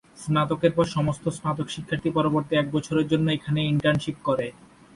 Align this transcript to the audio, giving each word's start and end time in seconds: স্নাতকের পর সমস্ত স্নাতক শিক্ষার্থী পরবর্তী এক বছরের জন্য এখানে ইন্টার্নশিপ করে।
স্নাতকের 0.17 0.71
পর 0.73 0.85
সমস্ত 0.95 1.25
স্নাতক 1.37 1.67
শিক্ষার্থী 1.69 2.09
পরবর্তী 2.17 2.53
এক 2.55 2.67
বছরের 2.75 3.09
জন্য 3.11 3.27
এখানে 3.31 3.59
ইন্টার্নশিপ 3.65 4.17
করে। 4.27 4.47